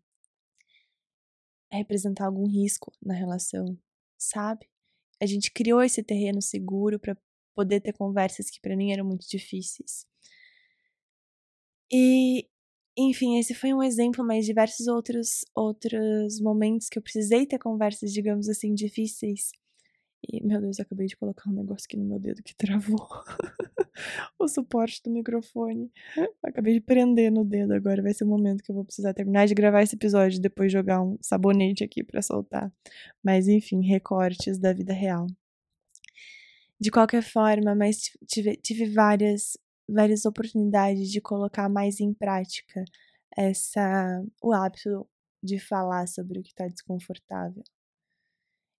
representar 1.71 2.25
algum 2.25 2.47
risco 2.47 2.91
na 3.01 3.13
relação, 3.13 3.77
sabe? 4.17 4.67
A 5.21 5.25
gente 5.25 5.51
criou 5.51 5.83
esse 5.83 6.01
terreno 6.01 6.41
seguro 6.41 6.99
para 6.99 7.17
poder 7.55 7.81
ter 7.81 7.93
conversas 7.93 8.49
que 8.49 8.61
para 8.61 8.75
mim 8.75 8.91
eram 8.91 9.05
muito 9.05 9.27
difíceis. 9.27 10.05
E, 11.91 12.47
enfim, 12.97 13.37
esse 13.37 13.53
foi 13.53 13.73
um 13.73 13.83
exemplo, 13.83 14.25
mas 14.25 14.45
diversos 14.45 14.87
outros 14.87 15.45
outros 15.55 16.39
momentos 16.41 16.89
que 16.89 16.97
eu 16.97 17.03
precisei 17.03 17.45
ter 17.45 17.59
conversas, 17.59 18.11
digamos 18.11 18.49
assim, 18.49 18.73
difíceis 18.73 19.51
e, 20.25 20.43
meu 20.43 20.59
Deus, 20.59 20.79
eu 20.79 20.83
acabei 20.83 21.07
de 21.07 21.15
colocar 21.15 21.49
um 21.49 21.53
negócio 21.53 21.85
aqui 21.85 21.95
no 21.95 22.05
meu 22.05 22.19
dedo 22.19 22.41
que 22.41 22.55
travou 22.55 22.97
o 24.39 24.47
suporte 24.47 25.01
do 25.03 25.11
microfone. 25.11 25.91
Acabei 26.43 26.73
de 26.73 26.81
prender 26.81 27.31
no 27.31 27.45
dedo 27.45 27.73
agora. 27.73 28.01
Vai 28.01 28.13
ser 28.13 28.23
o 28.23 28.27
momento 28.27 28.63
que 28.63 28.71
eu 28.71 28.75
vou 28.75 28.83
precisar 28.83 29.13
terminar 29.13 29.45
de 29.45 29.53
gravar 29.53 29.83
esse 29.83 29.95
episódio 29.95 30.37
e 30.37 30.41
depois 30.41 30.71
jogar 30.71 31.01
um 31.01 31.17
sabonete 31.21 31.83
aqui 31.83 32.03
para 32.03 32.21
soltar. 32.21 32.71
Mas, 33.23 33.47
enfim, 33.47 33.81
recortes 33.81 34.57
da 34.57 34.73
vida 34.73 34.93
real. 34.93 35.27
De 36.79 36.91
qualquer 36.91 37.23
forma, 37.23 37.73
mas 37.73 38.11
tive, 38.27 38.55
tive 38.57 38.85
várias, 38.89 39.57
várias 39.87 40.25
oportunidades 40.25 41.09
de 41.09 41.21
colocar 41.21 41.69
mais 41.69 41.99
em 41.99 42.13
prática 42.13 42.83
essa 43.35 44.23
o 44.41 44.53
hábito 44.53 45.07
de 45.41 45.59
falar 45.59 46.07
sobre 46.07 46.39
o 46.39 46.43
que 46.43 46.49
está 46.49 46.67
desconfortável. 46.67 47.63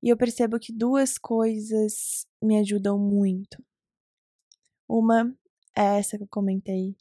E 0.02 0.08
eu 0.10 0.16
percebo 0.16 0.58
que 0.58 0.72
duas 0.72 1.18
coisas 1.18 2.26
me 2.42 2.58
ajudam 2.58 2.98
muito. 2.98 3.64
Uma 4.88 5.34
é 5.76 5.98
essa 5.98 6.16
que 6.16 6.24
eu 6.24 6.28
comentei, 6.28 6.96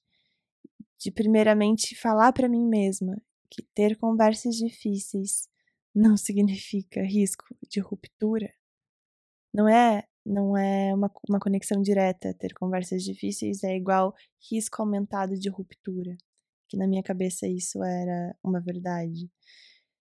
de 1.00 1.12
primeiramente 1.12 1.96
falar 1.96 2.34
para 2.34 2.50
mim 2.50 2.68
mesma 2.68 3.22
que 3.50 3.64
ter 3.74 3.98
conversas 3.98 4.56
difíceis 4.56 5.48
não 5.94 6.18
significa 6.18 7.02
risco 7.02 7.46
de 7.70 7.80
ruptura. 7.80 8.54
Não 9.54 9.68
é, 9.68 10.08
não 10.28 10.58
é 10.58 10.94
uma, 10.94 11.12
uma 11.30 11.40
conexão 11.40 11.82
direta. 11.82 12.34
Ter 12.34 12.54
conversas 12.54 13.04
difíceis 13.04 13.64
é 13.64 13.76
igual 13.76 14.14
risco 14.52 14.82
aumentado 14.82 15.38
de 15.38 15.50
ruptura, 15.50 16.18
que 16.70 16.78
na 16.78 16.88
minha 16.88 17.04
cabeça 17.04 17.48
isso 17.48 17.84
era 17.84 18.36
uma 18.44 18.60
verdade. 18.62 19.30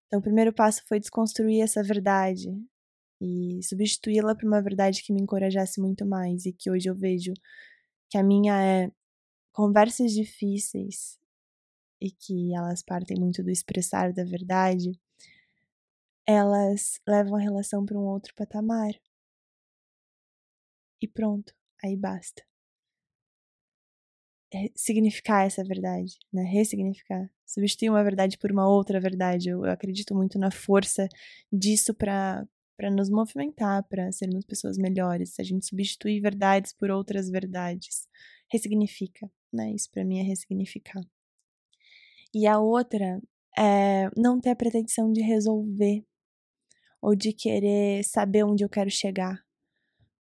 Então, 0.07 0.21
o 0.21 0.23
primeiro 0.23 0.53
passo 0.53 0.83
foi 0.89 1.01
desconstruir 1.01 1.63
essa 1.63 1.83
verdade, 1.83 2.49
e 3.21 3.61
substituí-la 3.63 4.35
por 4.35 4.47
uma 4.47 4.63
verdade 4.63 5.03
que 5.03 5.13
me 5.13 5.21
encorajasse 5.21 5.81
muito 5.81 6.05
mais 6.07 6.45
e 6.45 6.53
que 6.53 6.71
hoje 6.71 6.89
eu 6.89 6.95
vejo 6.95 7.33
que 8.11 8.19
a 8.19 8.23
minha 8.23 8.63
é 8.63 8.91
conversas 9.53 10.13
difíceis 10.13 11.19
e 12.01 12.11
que 12.11 12.55
elas 12.55 12.83
partem 12.83 13.19
muito 13.19 13.43
do 13.43 13.51
expressar 13.51 14.13
da 14.13 14.23
verdade, 14.23 14.93
elas 16.27 17.01
levam 17.09 17.37
a 17.37 17.41
relação 17.41 17.87
para 17.87 17.99
um 17.99 18.05
outro 18.05 18.35
patamar. 18.35 18.93
E 21.07 21.09
pronto, 21.09 21.55
aí 21.85 21.97
basta. 21.97 22.43
É 24.53 24.71
significar 24.75 25.47
essa 25.47 25.63
verdade, 25.63 26.19
né? 26.33 26.43
Ressignificar. 26.43 27.31
Substituir 27.47 27.91
uma 27.91 28.03
verdade 28.03 28.37
por 28.37 28.51
uma 28.51 28.69
outra 28.69 28.99
verdade. 29.01 29.49
Eu, 29.51 29.65
eu 29.65 29.71
acredito 29.71 30.15
muito 30.17 30.37
na 30.37 30.51
força 30.51 31.09
disso 31.53 31.95
para 31.95 32.45
para 32.77 32.91
nos 32.91 33.09
movimentar, 33.09 33.83
para 33.89 34.13
sermos 34.13 34.45
pessoas 34.45 34.77
melhores. 34.77 35.41
A 35.41 35.43
gente 35.43 35.65
substitui 35.65 36.21
verdades 36.21 36.75
por 36.75 36.91
outras 36.91 37.31
verdades. 37.31 38.07
Ressignifica, 38.53 39.31
né? 39.51 39.73
Isso 39.73 39.91
para 39.91 40.05
mim 40.05 40.19
é 40.19 40.23
ressignificar. 40.23 41.01
E 42.35 42.47
a 42.47 42.59
outra 42.59 43.21
é 43.59 44.11
não 44.17 44.41
ter 44.41 44.51
a 44.51 44.57
pretensão 44.57 45.11
de 45.13 45.23
resolver 45.23 46.05
ou 47.01 47.15
de 47.15 47.33
querer 47.33 48.05
saber 48.05 48.45
onde 48.45 48.65
eu 48.65 48.69
quero 48.69 48.91
chegar. 48.91 49.46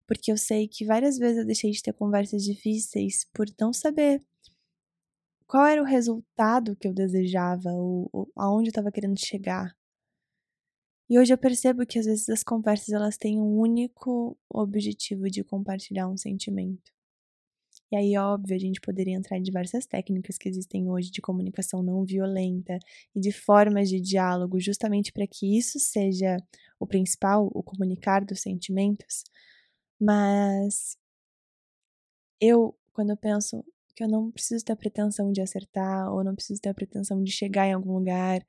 Porque 0.06 0.30
eu 0.30 0.36
sei 0.36 0.68
que 0.68 0.84
várias 0.84 1.18
vezes 1.18 1.38
eu 1.38 1.46
deixei 1.46 1.70
de 1.70 1.82
ter 1.82 1.92
conversas 1.92 2.42
difíceis 2.44 3.26
por 3.34 3.46
não 3.60 3.72
saber 3.72 4.22
qual 5.46 5.66
era 5.66 5.82
o 5.82 5.84
resultado 5.84 6.76
que 6.76 6.86
eu 6.88 6.94
desejava 6.94 7.70
ou, 7.72 8.08
ou 8.12 8.32
aonde 8.36 8.68
eu 8.68 8.70
estava 8.70 8.92
querendo 8.92 9.18
chegar. 9.18 9.76
E 11.08 11.18
hoje 11.18 11.32
eu 11.32 11.38
percebo 11.38 11.86
que 11.86 11.98
às 11.98 12.06
vezes 12.06 12.28
as 12.28 12.42
conversas 12.42 12.90
elas 12.90 13.16
têm 13.16 13.38
um 13.38 13.58
único 13.58 14.36
objetivo 14.50 15.30
de 15.30 15.44
compartilhar 15.44 16.08
um 16.08 16.16
sentimento. 16.16 16.92
E 17.92 17.96
aí, 17.96 18.16
óbvio, 18.16 18.56
a 18.56 18.58
gente 18.58 18.80
poderia 18.80 19.14
entrar 19.14 19.38
em 19.38 19.42
diversas 19.42 19.86
técnicas 19.86 20.36
que 20.36 20.48
existem 20.48 20.88
hoje 20.88 21.10
de 21.10 21.20
comunicação 21.20 21.82
não 21.82 22.04
violenta 22.04 22.78
e 23.14 23.20
de 23.20 23.30
formas 23.30 23.88
de 23.88 24.00
diálogo, 24.00 24.58
justamente 24.58 25.12
para 25.12 25.26
que 25.26 25.56
isso 25.56 25.78
seja 25.78 26.36
o 26.80 26.86
principal, 26.86 27.48
o 27.54 27.62
comunicar 27.62 28.25
dos 28.25 28.40
sentimentos. 28.40 29.22
Mas 30.00 30.97
eu, 32.41 32.76
quando 32.93 33.11
eu 33.11 33.17
penso 33.17 33.65
que 33.95 34.05
eu 34.05 34.09
não 34.09 34.31
preciso 34.31 34.65
ter 34.65 34.73
a 34.73 34.76
pretensão 34.76 35.33
de 35.33 35.41
acertar, 35.41 36.12
ou 36.12 36.23
não 36.25 36.35
preciso 36.35 36.61
ter 36.61 36.69
a 36.71 36.75
pretensão 36.75 37.23
de 37.23 37.31
chegar 37.33 37.67
em 37.67 37.73
algum 37.73 37.95
lugar, 37.95 38.45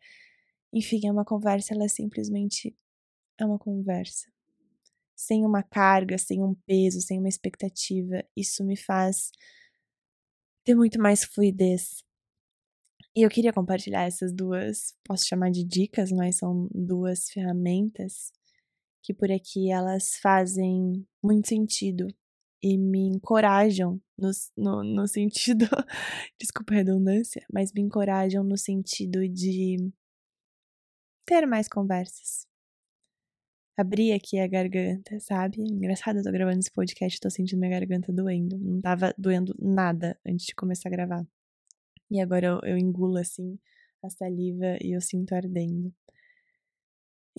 enfim, 0.73 1.01
é 1.07 1.11
uma 1.11 1.25
conversa, 1.25 1.73
ela 1.73 1.85
é 1.85 1.87
simplesmente 1.89 2.75
é 3.39 3.45
uma 3.45 3.59
conversa 3.59 4.27
sem 5.15 5.45
uma 5.45 5.63
carga, 5.63 6.17
sem 6.17 6.43
um 6.43 6.55
peso, 6.67 7.01
sem 7.01 7.19
uma 7.19 7.29
expectativa. 7.29 8.23
Isso 8.37 8.63
me 8.65 8.77
faz 8.77 9.31
ter 10.63 10.75
muito 10.75 11.01
mais 11.01 11.23
fluidez. 11.23 12.03
E 13.15 13.21
eu 13.23 13.29
queria 13.29 13.51
compartilhar 13.51 14.03
essas 14.03 14.31
duas, 14.31 14.93
posso 15.03 15.25
chamar 15.27 15.49
de 15.51 15.63
dicas, 15.63 16.11
mas 16.11 16.37
são 16.37 16.69
duas 16.73 17.29
ferramentas 17.29 18.31
que 19.03 19.13
por 19.13 19.31
aqui 19.31 19.71
elas 19.71 20.17
fazem 20.21 21.05
muito 21.23 21.47
sentido 21.47 22.07
e 22.61 22.77
me 22.77 23.07
encorajam 23.07 24.01
no, 24.17 24.31
no, 24.57 24.83
no 24.83 25.07
sentido, 25.07 25.65
desculpa 26.39 26.73
a 26.73 26.77
redundância, 26.77 27.45
mas 27.51 27.71
me 27.71 27.81
encorajam 27.81 28.43
no 28.43 28.57
sentido 28.57 29.27
de 29.27 29.77
ter 31.25 31.45
mais 31.45 31.67
conversas, 31.67 32.47
abrir 33.77 34.13
aqui 34.13 34.39
a 34.39 34.47
garganta, 34.47 35.19
sabe? 35.19 35.61
Engraçado, 35.61 36.17
eu 36.17 36.23
tô 36.23 36.31
gravando 36.31 36.59
esse 36.59 36.71
podcast, 36.71 37.19
tô 37.19 37.29
sentindo 37.29 37.59
minha 37.59 37.79
garganta 37.79 38.11
doendo. 38.11 38.57
Não 38.57 38.81
tava 38.81 39.13
doendo 39.17 39.53
nada 39.59 40.19
antes 40.25 40.47
de 40.47 40.55
começar 40.55 40.89
a 40.89 40.91
gravar. 40.91 41.27
E 42.09 42.19
agora 42.19 42.47
eu, 42.47 42.59
eu 42.63 42.77
engulo 42.77 43.17
assim 43.17 43.59
a 44.01 44.09
saliva 44.09 44.77
e 44.81 44.95
eu 44.95 45.01
sinto 45.01 45.33
ardendo. 45.33 45.93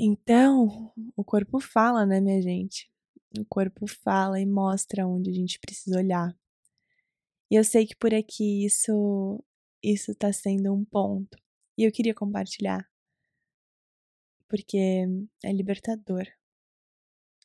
Então, 0.00 0.93
o 1.17 1.25
corpo 1.25 1.59
fala, 1.59 2.07
né, 2.07 2.21
minha 2.21 2.40
gente? 2.40 2.88
O 3.37 3.45
corpo 3.45 3.85
fala 3.88 4.40
e 4.40 4.47
mostra 4.47 5.05
onde 5.05 5.28
a 5.28 5.33
gente 5.33 5.59
precisa 5.59 5.99
olhar. 5.99 6.33
E 7.50 7.57
eu 7.57 7.64
sei 7.64 7.85
que 7.85 7.97
por 7.97 8.14
aqui 8.14 8.64
isso 8.64 9.43
isso 9.83 10.14
tá 10.14 10.33
sendo 10.33 10.73
um 10.73 10.85
ponto. 10.85 11.37
E 11.76 11.83
eu 11.85 11.90
queria 11.90 12.14
compartilhar 12.14 12.88
porque 14.49 15.05
é 15.45 15.52
libertador. 15.52 16.26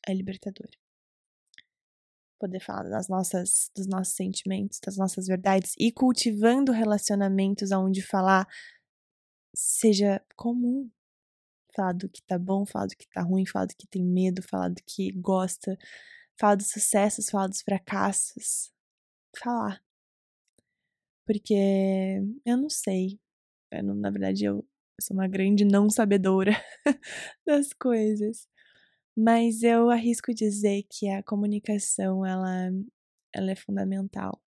É 0.07 0.13
libertador. 0.13 0.69
Poder 2.39 2.59
falar 2.59 2.83
das 2.83 3.07
nossas, 3.07 3.71
dos 3.75 3.87
nossos 3.87 4.13
sentimentos, 4.13 4.79
das 4.79 4.97
nossas 4.97 5.25
verdades 5.25 5.73
e 5.79 5.91
cultivando 5.91 6.71
relacionamentos 6.71 7.71
onde 7.71 8.01
falar 8.01 8.47
seja 9.55 10.23
comum. 10.35 10.91
Falar 11.75 11.93
do 11.93 12.09
que 12.09 12.21
tá 12.23 12.37
bom, 12.39 12.65
falar 12.65 12.87
do 12.87 12.95
que 12.95 13.07
tá 13.09 13.21
ruim, 13.21 13.45
falar 13.45 13.65
do 13.67 13.75
que 13.75 13.87
tem 13.87 14.03
medo, 14.05 14.41
falar 14.43 14.69
do 14.69 14.81
que 14.85 15.11
gosta, 15.13 15.77
falar 16.39 16.55
dos 16.55 16.69
sucessos, 16.71 17.29
falar 17.29 17.47
dos 17.47 17.61
fracassos. 17.61 18.71
Falar. 19.37 19.81
Porque 21.25 21.53
eu 22.45 22.57
não 22.57 22.69
sei. 22.69 23.19
Eu 23.71 23.83
não, 23.83 23.95
na 23.95 24.09
verdade, 24.11 24.45
eu 24.45 24.65
eu 24.99 25.03
sou 25.05 25.17
uma 25.17 25.27
grande 25.27 25.65
não 25.65 25.89
sabedora 25.89 26.51
das 27.47 27.73
coisas. 27.73 28.47
Mas 29.17 29.63
eu 29.63 29.89
arrisco 29.89 30.33
dizer 30.33 30.83
que 30.89 31.09
a 31.09 31.23
comunicação 31.23 32.25
ela, 32.25 32.71
ela 33.33 33.51
é 33.51 33.55
fundamental 33.55 34.41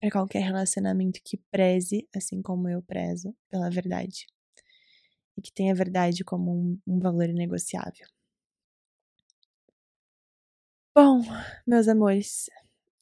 para 0.00 0.10
qualquer 0.10 0.40
relacionamento 0.42 1.20
que 1.24 1.38
preze, 1.50 2.08
assim 2.14 2.42
como 2.42 2.68
eu 2.68 2.82
prezo, 2.82 3.34
pela 3.50 3.70
verdade. 3.70 4.26
E 5.36 5.42
que 5.42 5.52
tenha 5.52 5.72
a 5.72 5.76
verdade 5.76 6.24
como 6.24 6.52
um, 6.52 6.78
um 6.86 6.98
valor 7.00 7.28
inegociável. 7.28 8.06
Bom, 10.96 11.22
meus 11.66 11.88
amores, 11.88 12.48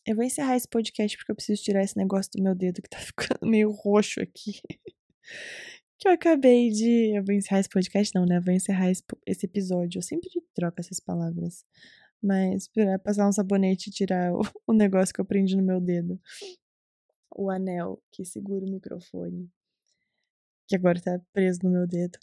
eu 0.06 0.16
vou 0.16 0.24
encerrar 0.24 0.56
esse 0.56 0.68
podcast 0.68 1.16
porque 1.16 1.32
eu 1.32 1.36
preciso 1.36 1.62
tirar 1.62 1.82
esse 1.82 1.96
negócio 1.96 2.30
do 2.34 2.42
meu 2.42 2.54
dedo 2.54 2.80
que 2.80 2.88
tá 2.88 2.98
ficando 3.00 3.46
meio 3.46 3.70
roxo 3.70 4.20
aqui 4.20 4.60
que 6.02 6.08
eu 6.08 6.12
acabei 6.12 6.68
de. 6.70 7.16
Eu 7.16 7.24
vou 7.24 7.32
encerrar 7.32 7.60
esse 7.60 7.68
podcast, 7.68 8.12
não, 8.14 8.26
né? 8.26 8.38
Eu 8.38 8.42
vou 8.42 8.52
encerrar 8.52 8.90
esse, 8.90 9.04
esse 9.24 9.46
episódio. 9.46 9.98
Eu 9.98 10.02
sempre 10.02 10.28
troco 10.52 10.80
essas 10.80 10.98
palavras. 10.98 11.64
Mas 12.20 12.68
pra 12.68 12.98
passar 12.98 13.28
um 13.28 13.32
sabonete 13.32 13.88
e 13.88 13.92
tirar 13.92 14.32
o, 14.34 14.40
o 14.66 14.72
negócio 14.72 15.14
que 15.14 15.20
eu 15.20 15.24
prendi 15.24 15.56
no 15.56 15.62
meu 15.62 15.80
dedo. 15.80 16.20
O 17.36 17.48
anel 17.50 18.02
que 18.10 18.24
segura 18.24 18.64
o 18.66 18.70
microfone. 18.70 19.48
Que 20.72 20.76
agora 20.76 20.98
tá 20.98 21.20
preso 21.34 21.60
no 21.62 21.70
meu 21.70 21.86
dedo. 21.86 22.18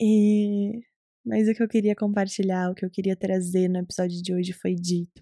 E. 0.00 0.80
Mas 1.24 1.48
o 1.48 1.54
que 1.54 1.60
eu 1.60 1.68
queria 1.68 1.96
compartilhar, 1.96 2.70
o 2.70 2.74
que 2.74 2.84
eu 2.84 2.90
queria 2.90 3.16
trazer 3.16 3.68
no 3.68 3.80
episódio 3.80 4.22
de 4.22 4.32
hoje 4.32 4.52
foi 4.52 4.76
dito. 4.76 5.20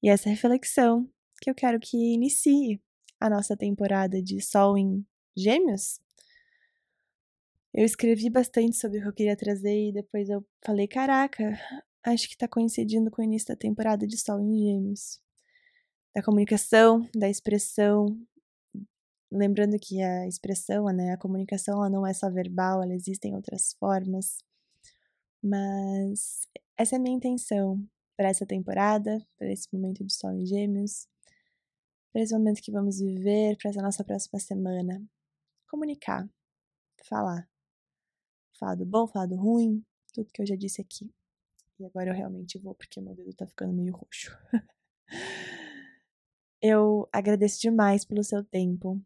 E 0.00 0.08
essa 0.08 0.30
reflexão 0.30 1.10
que 1.42 1.50
eu 1.50 1.54
quero 1.56 1.80
que 1.80 1.96
inicie 2.14 2.80
a 3.18 3.28
nossa 3.28 3.56
temporada 3.56 4.22
de 4.22 4.40
Sol 4.40 4.78
em 4.78 5.04
Gêmeos 5.36 6.00
eu 7.74 7.84
escrevi 7.84 8.30
bastante 8.30 8.76
sobre 8.76 8.98
o 8.98 9.02
que 9.02 9.08
eu 9.08 9.12
queria 9.12 9.36
trazer 9.36 9.88
e 9.88 9.92
depois 9.92 10.28
eu 10.28 10.44
falei: 10.64 10.86
caraca, 10.86 11.58
acho 12.04 12.28
que 12.28 12.36
tá 12.36 12.48
coincidindo 12.48 13.10
com 13.10 13.20
o 13.20 13.24
início 13.24 13.48
da 13.48 13.56
temporada 13.56 14.06
de 14.06 14.16
Sol 14.16 14.40
em 14.40 14.56
Gêmeos. 14.56 15.20
Da 16.14 16.22
comunicação, 16.22 17.08
da 17.14 17.28
expressão. 17.28 18.06
Lembrando 19.30 19.78
que 19.78 20.02
a 20.02 20.26
expressão, 20.26 20.86
né, 20.86 21.12
a 21.12 21.18
comunicação, 21.18 21.78
ela 21.78 21.90
não 21.90 22.06
é 22.06 22.12
só 22.14 22.30
verbal, 22.30 22.82
ela 22.82 22.94
existe 22.94 23.28
em 23.28 23.34
outras 23.34 23.74
formas. 23.74 24.38
Mas 25.42 26.48
essa 26.76 26.96
é 26.96 26.98
a 26.98 27.00
minha 27.00 27.16
intenção 27.16 27.82
para 28.16 28.28
essa 28.28 28.46
temporada, 28.46 29.24
para 29.36 29.52
esse 29.52 29.68
momento 29.72 30.04
de 30.04 30.12
Sol 30.12 30.32
em 30.32 30.46
Gêmeos, 30.46 31.06
para 32.12 32.22
esse 32.22 32.32
momento 32.32 32.62
que 32.62 32.72
vamos 32.72 32.98
viver, 33.00 33.56
para 33.58 33.70
essa 33.70 33.82
nossa 33.82 34.02
próxima 34.02 34.40
semana. 34.40 35.02
Comunicar, 35.68 36.28
falar 37.04 37.48
fado 38.58 38.84
bom, 38.84 39.06
fado 39.06 39.36
ruim, 39.36 39.84
tudo 40.12 40.30
que 40.32 40.42
eu 40.42 40.46
já 40.46 40.56
disse 40.56 40.80
aqui. 40.80 41.10
E 41.78 41.86
agora 41.86 42.10
eu 42.10 42.14
realmente 42.14 42.58
vou 42.58 42.74
porque 42.74 43.00
meu 43.00 43.14
dedo 43.14 43.32
tá 43.32 43.46
ficando 43.46 43.72
meio 43.72 43.94
roxo. 43.94 44.36
eu 46.60 47.08
agradeço 47.12 47.60
demais 47.60 48.04
pelo 48.04 48.24
seu 48.24 48.42
tempo 48.44 49.00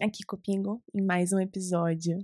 aqui 0.00 0.24
comigo 0.24 0.82
em 0.94 1.02
mais 1.02 1.32
um 1.32 1.38
episódio. 1.38 2.18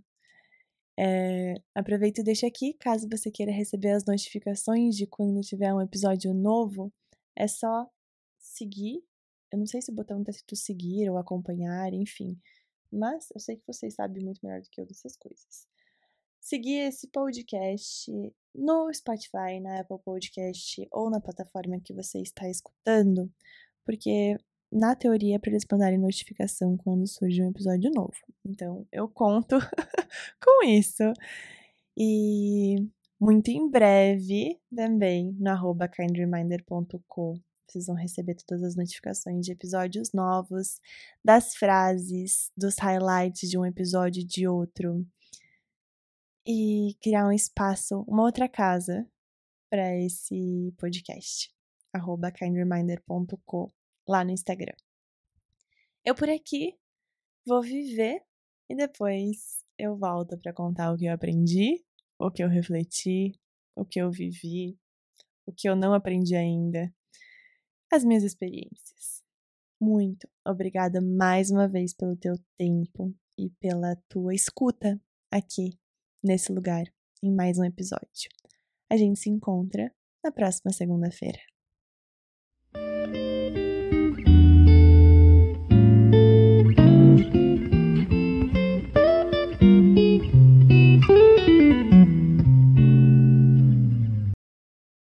É, 0.99 1.55
aproveita 1.75 2.21
e 2.21 2.25
deixa 2.25 2.47
aqui, 2.47 2.75
caso 2.75 3.09
você 3.09 3.31
queira 3.31 3.53
receber 3.53 3.91
as 3.91 4.05
notificações 4.05 4.97
de 4.97 5.07
quando 5.07 5.41
tiver 5.41 5.73
um 5.75 5.81
episódio 5.81 6.33
novo, 6.33 6.93
é 7.37 7.47
só 7.47 7.89
seguir. 8.39 9.03
Eu 9.53 9.59
não 9.59 9.67
sei 9.67 9.83
se 9.83 9.91
o 9.91 9.95
botão 9.95 10.23
tá 10.23 10.31
escrito 10.31 10.57
seguir 10.57 11.11
ou 11.11 11.19
acompanhar, 11.19 11.93
enfim. 11.93 12.39
Mas 12.93 13.29
eu 13.35 13.41
sei 13.41 13.57
que 13.57 13.67
vocês 13.67 13.95
sabem 13.95 14.25
muito 14.25 14.41
melhor 14.43 14.61
do 14.61 14.71
que 14.71 14.81
eu 14.81 14.87
dessas 14.87 15.17
coisas 15.17 15.67
seguir 16.45 16.89
esse 16.89 17.09
podcast 17.09 18.13
no 18.55 18.93
Spotify, 18.93 19.59
na 19.63 19.81
Apple 19.81 19.97
Podcast 20.05 20.87
ou 20.93 21.09
na 21.09 21.19
plataforma 21.19 21.81
que 21.81 21.95
você 21.95 22.21
está 22.21 22.47
escutando, 22.47 23.33
porque 23.83 24.37
na 24.75 24.97
teoria 24.97 25.39
para 25.39 25.51
eles 25.51 25.65
mandarem 25.71 25.99
notificação 25.99 26.77
quando 26.77 27.07
surge 27.07 27.43
um 27.43 27.51
episódio 27.51 27.91
novo. 27.95 28.17
Então 28.45 28.87
eu 28.93 29.09
conto 29.09 29.57
com 30.43 30.65
isso. 30.65 31.05
E 31.97 32.77
muito 33.21 33.49
em 33.49 33.71
breve 33.71 34.59
também 34.75 35.33
no 35.39 35.51
arroba 35.51 35.89
kindreminder.co 35.89 37.41
vocês 37.67 37.87
vão 37.87 37.97
receber 37.97 38.37
todas 38.47 38.63
as 38.63 38.77
notificações 38.77 39.45
de 39.45 39.53
episódios 39.53 40.13
novos, 40.13 40.81
das 41.25 41.57
frases, 41.57 42.53
dos 42.57 42.77
highlights 42.79 43.49
de 43.49 43.59
um 43.59 43.65
episódio 43.65 44.21
e 44.21 44.25
de 44.25 44.47
outro 44.47 45.05
e 46.47 46.95
criar 47.03 47.27
um 47.27 47.33
espaço, 47.33 48.05
uma 48.07 48.23
outra 48.23 48.49
casa 48.49 49.07
para 49.71 49.97
esse 49.97 50.73
podcast. 50.79 51.51
Arroba 51.93 52.31
lá 54.07 54.25
no 54.25 54.31
Instagram. 54.31 54.75
Eu 56.05 56.15
por 56.15 56.29
aqui 56.29 56.77
vou 57.47 57.63
viver 57.63 58.23
e 58.69 58.75
depois 58.75 59.65
eu 59.79 59.97
volto 59.97 60.39
para 60.39 60.53
contar 60.53 60.93
o 60.93 60.97
que 60.97 61.07
eu 61.07 61.13
aprendi, 61.13 61.85
o 62.19 62.31
que 62.31 62.43
eu 62.43 62.49
refleti, 62.49 63.33
o 63.77 63.85
que 63.85 64.01
eu 64.01 64.11
vivi, 64.11 64.79
o 65.47 65.53
que 65.53 65.69
eu 65.69 65.77
não 65.77 65.93
aprendi 65.93 66.35
ainda, 66.35 66.93
as 67.93 68.05
minhas 68.05 68.23
experiências. 68.23 69.23
Muito 69.81 70.29
obrigada 70.47 71.01
mais 71.01 71.51
uma 71.51 71.69
vez 71.69 71.93
pelo 71.93 72.17
teu 72.17 72.35
tempo 72.57 73.15
e 73.39 73.51
pela 73.61 73.97
tua 74.09 74.35
escuta 74.35 75.01
aqui 75.31 75.79
nesse 76.23 76.53
lugar 76.53 76.85
em 77.23 77.35
mais 77.35 77.59
um 77.59 77.65
episódio. 77.65 78.31
A 78.91 78.97
gente 78.97 79.19
se 79.19 79.29
encontra 79.29 79.93
na 80.23 80.31
próxima 80.31 80.73
segunda-feira. 80.73 81.54